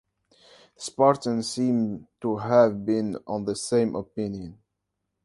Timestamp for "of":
3.27-3.45